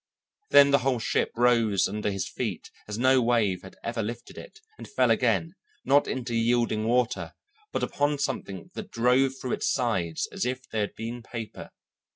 [0.49, 4.59] Then the whole ship rose under his feet as no wave had ever lifted it,
[4.79, 5.53] and fell again,
[5.85, 7.33] not into yielding water,
[7.71, 11.69] but upon something that drove through its sides as if they had been paper.